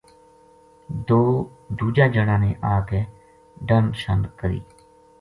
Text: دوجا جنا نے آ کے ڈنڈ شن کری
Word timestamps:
دوجا 1.77 2.07
جنا 2.15 2.37
نے 2.43 2.51
آ 2.73 2.79
کے 2.89 3.01
ڈنڈ 3.67 3.89
شن 4.03 4.25
کری 4.39 4.59